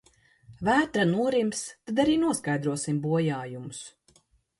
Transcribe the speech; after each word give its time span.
Vētra 0.67 1.03
norims, 1.09 1.61
tad 1.89 2.01
arī 2.03 2.15
noskaidrosim 2.23 3.03
bojājumus. 3.05 3.83